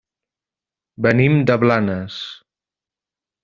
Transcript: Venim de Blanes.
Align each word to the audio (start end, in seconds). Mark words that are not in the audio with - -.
Venim 1.07 1.37
de 1.51 1.59
Blanes. 1.67 2.19